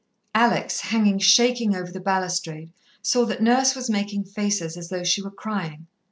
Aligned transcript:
Alex, 0.33 0.79
hanging 0.81 1.19
shaking 1.19 1.75
over 1.75 1.91
the 1.91 1.99
balustrade, 1.99 2.71
saw 3.03 3.23
that 3.23 3.39
Nurse 3.39 3.75
was 3.75 3.87
making 3.87 4.23
faces 4.23 4.75
as 4.75 4.89
though 4.89 5.03
she 5.03 5.21
were 5.21 5.29
crying. 5.29 5.85